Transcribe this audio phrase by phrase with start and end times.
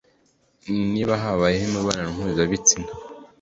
[0.91, 2.89] niba habayeho imibonano mpuzabitsina